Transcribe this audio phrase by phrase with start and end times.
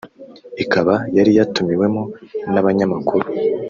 [0.63, 2.03] ikaba yari yatumiwemo
[2.53, 3.25] n’abanyamakuru